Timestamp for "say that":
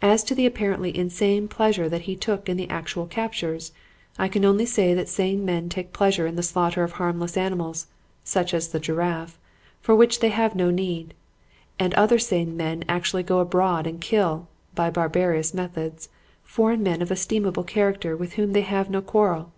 4.64-5.06